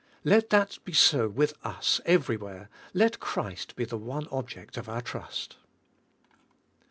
Let 0.23 0.49
that 0.49 0.79
be 0.83 0.93
so 0.93 1.29
with 1.29 1.53
us 1.63 2.01
ever3^where; 2.07 2.69
let 2.91 3.19
Christ 3.19 3.75
be 3.75 3.85
the 3.85 3.99
one 3.99 4.27
object 4.31 4.75
of 4.75 4.89
our 4.89 5.01
trust. 5.01 5.57